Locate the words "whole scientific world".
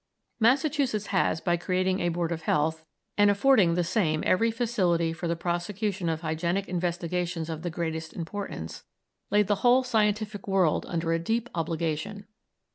9.61-10.87